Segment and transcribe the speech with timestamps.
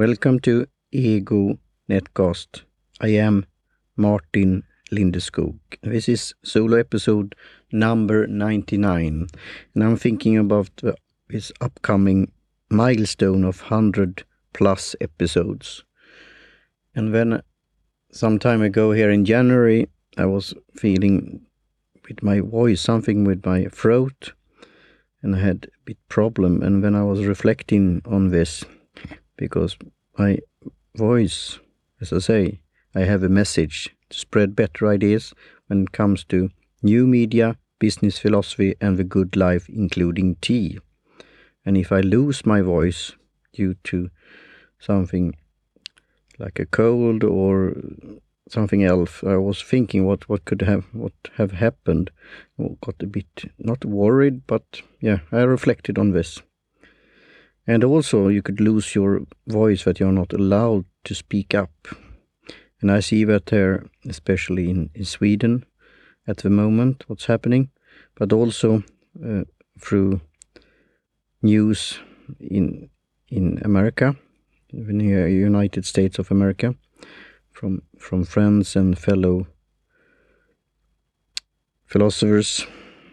[0.00, 1.58] Welcome to Ego
[1.90, 2.62] Netcast.
[3.02, 3.44] I am
[3.98, 5.58] Martin Lindeskog.
[5.82, 7.34] This is solo episode
[7.70, 9.26] number 99,
[9.74, 10.70] and I'm thinking about
[11.28, 12.32] this upcoming
[12.70, 14.24] milestone of 100
[14.54, 15.84] plus episodes.
[16.94, 17.42] And then
[18.10, 21.42] some time ago here in January, I was feeling
[22.08, 24.32] with my voice, something with my throat,
[25.22, 26.62] and I had a bit problem.
[26.62, 28.64] And when I was reflecting on this,
[29.36, 29.76] because
[30.18, 30.38] my
[30.96, 31.58] voice,
[32.00, 32.60] as I say,
[32.94, 35.32] I have a message to spread better ideas
[35.68, 36.50] when it comes to
[36.82, 40.78] new media, business philosophy, and the good life, including tea.
[41.64, 43.12] And if I lose my voice
[43.52, 44.10] due to
[44.78, 45.36] something
[46.38, 47.76] like a cold or
[48.48, 52.10] something else, I was thinking what, what could have what have happened.
[52.80, 56.42] got a bit not worried, but yeah, I reflected on this.
[57.70, 61.70] And also, you could lose your voice that you're not allowed to speak up.
[62.80, 65.64] And I see that there, especially in, in Sweden
[66.26, 67.70] at the moment, what's happening,
[68.16, 68.82] but also
[69.24, 69.44] uh,
[69.80, 70.20] through
[71.42, 72.00] news
[72.40, 72.90] in
[73.28, 74.16] in America,
[74.72, 76.74] in the United States of America,
[77.52, 79.46] from from friends and fellow
[81.86, 82.66] philosophers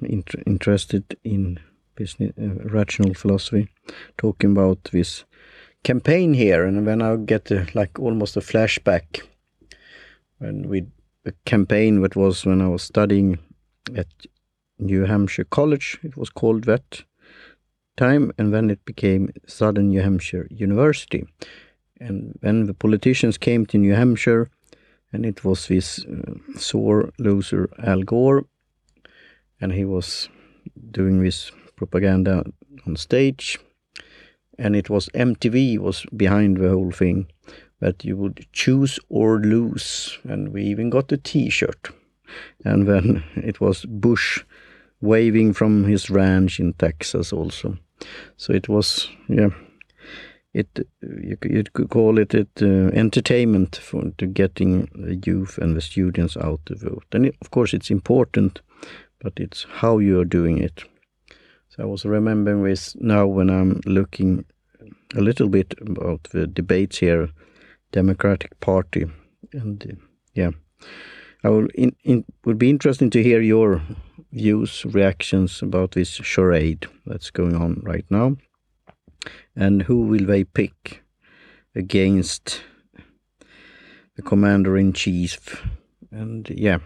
[0.00, 1.58] inter interested in
[1.94, 3.68] business, uh, rational philosophy,
[4.18, 5.24] talking about this
[5.82, 9.22] campaign here, and when I get a, like almost a flashback
[10.38, 10.86] when we
[11.26, 13.38] a campaign that was when I was studying
[13.96, 14.06] at
[14.78, 15.98] New Hampshire College.
[16.02, 17.02] It was called that
[17.96, 21.24] time, and then it became Southern New Hampshire University.
[22.00, 24.50] And when the politicians came to New Hampshire,
[25.12, 28.44] and it was this uh, sore loser Al Gore,
[29.60, 30.28] and he was
[30.90, 32.44] doing this propaganda
[32.86, 33.58] on stage,
[34.58, 37.26] and it was MTV was behind the whole thing
[37.80, 41.90] that you would choose or lose, and we even got a T-shirt,
[42.64, 44.44] and then it was Bush
[45.00, 47.76] waving from his ranch in Texas also.
[48.36, 49.50] So it was yeah.
[50.52, 55.76] It you, you could call it it uh, entertainment for to getting the youth and
[55.76, 58.60] the students out to vote, and it, of course it's important,
[59.20, 60.84] but it's how you are doing it.
[61.74, 64.44] So I was remembering this now when I'm looking
[65.16, 67.30] a little bit about the debates here,
[67.90, 69.06] Democratic Party,
[69.52, 69.96] and uh,
[70.34, 70.50] yeah,
[71.42, 73.82] I will in, in would be interesting to hear your
[74.30, 78.36] views, reactions about this charade that's going on right now,
[79.56, 81.02] and who will they pick
[81.74, 82.62] against
[84.14, 85.60] the commander in chief,
[86.12, 86.78] and yeah,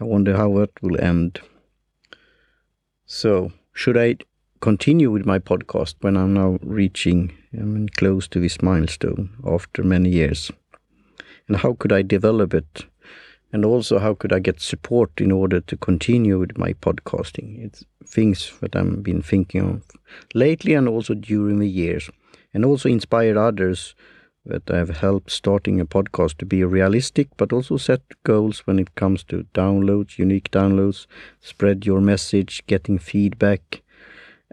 [0.00, 1.38] I wonder how that will end.
[3.06, 4.16] So should I
[4.60, 9.84] continue with my podcast when I'm now reaching I mean, close to this milestone after
[9.84, 10.50] many years?
[11.46, 12.86] And how could I develop it?
[13.52, 17.64] And also, how could I get support in order to continue with my podcasting?
[17.64, 19.82] It's things that I've been thinking of
[20.34, 22.10] lately and also during the years,
[22.52, 23.94] and also inspire others
[24.48, 28.94] that I've helped starting a podcast to be realistic, but also set goals when it
[28.94, 31.06] comes to downloads, unique downloads,
[31.40, 33.82] spread your message, getting feedback,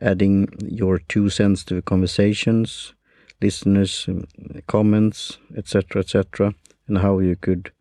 [0.02, 2.94] adding your two cents to the conversations,
[3.42, 4.26] listeners, um,
[4.68, 6.54] comments, etc., etc.,
[6.88, 7.72] and how you could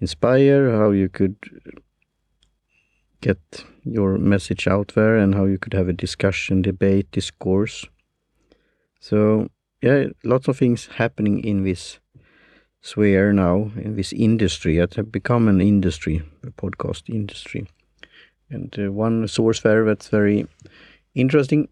[0.00, 1.36] inspire, how you could
[3.20, 7.86] get your message out there, and how you could have a discussion, debate, discourse.
[9.00, 9.48] So
[9.82, 11.98] yeah, lots of things happening in this
[12.80, 14.78] sphere now, in this industry.
[14.78, 17.66] It has become an industry, a podcast industry.
[18.48, 20.46] And uh, one source there that's very
[21.14, 21.68] interesting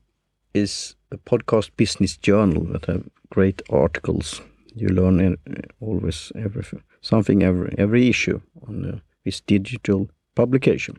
[0.54, 4.40] is a podcast business journal that have great articles.
[4.74, 6.64] You learn uh, always every
[7.00, 10.96] something every every issue on uh, this digital publication.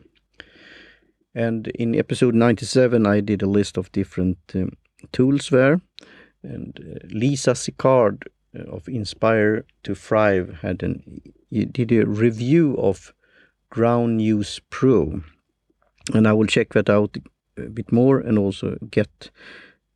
[1.34, 4.72] And in episode 97, I did a list of different um,
[5.12, 5.80] tools there
[6.42, 8.24] and uh, Lisa Sicard
[8.54, 13.12] of Inspire to Thrive had an did a review of
[13.70, 15.22] Ground News Pro,
[16.12, 17.16] and I will check that out
[17.56, 19.30] a bit more and also get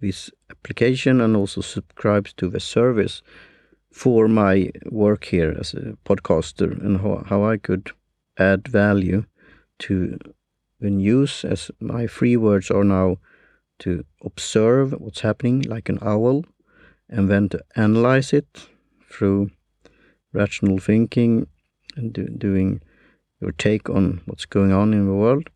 [0.00, 3.22] this application and also subscribe to the service
[3.90, 7.90] for my work here as a podcaster and how, how I could
[8.38, 9.24] add value
[9.78, 10.18] to
[10.80, 13.16] the news as my free words are now
[13.78, 16.44] to observe what's happening like an owl
[17.08, 18.68] and then to analyze it
[19.10, 19.50] through
[20.32, 21.46] rational thinking
[21.96, 22.80] and do, doing
[23.40, 25.48] your take on what's going on in the world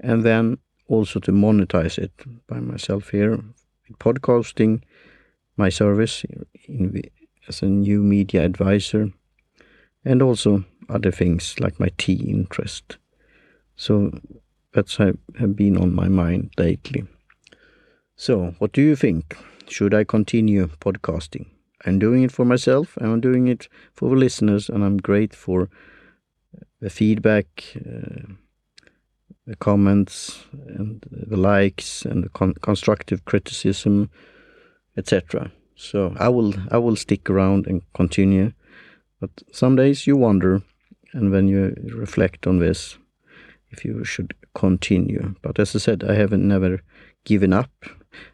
[0.00, 0.58] and then
[0.88, 2.12] also to monetize it
[2.46, 3.38] by myself here
[3.98, 4.82] podcasting
[5.56, 6.24] my service
[6.66, 7.02] in
[7.48, 9.10] as a new media advisor
[10.04, 12.98] and also other things like my tea interest.
[13.76, 14.12] So
[14.72, 17.06] that's have been on my mind lately.
[18.20, 19.36] So, what do you think?
[19.68, 21.46] Should I continue podcasting?
[21.86, 25.70] I'm doing it for myself, I'm doing it for the listeners, and I'm great for
[26.80, 28.32] the feedback, uh,
[29.46, 34.10] the comments, and the likes, and the con constructive criticism,
[34.96, 35.52] etc.
[35.76, 38.52] So I will I will stick around and continue.
[39.20, 40.62] But some days you wonder,
[41.12, 42.98] and when you reflect on this,
[43.70, 45.36] if you should continue.
[45.40, 46.80] But as I said, I haven't never
[47.24, 47.70] given up.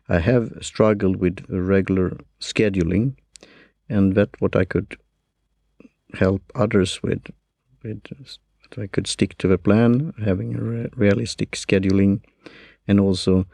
[0.08, 3.16] I have struggled with regular scheduling,
[3.88, 4.96] and that what I could
[6.14, 7.22] help others with,
[7.82, 12.22] with that I could stick to the plan, having a re realistic scheduling,
[12.86, 13.46] and also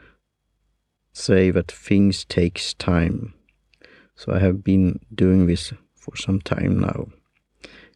[1.13, 3.33] say that things takes time.
[4.15, 7.07] So I have been doing this for some time now.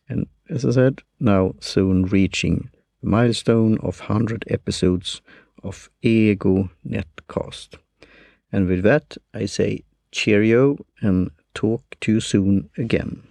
[0.10, 2.70] And as I said, now soon reaching
[3.02, 5.22] the milestone of 100 episodes
[5.64, 7.78] of Ego Netcast.
[8.52, 13.24] And with that, I say cheerio and talk to you soon again.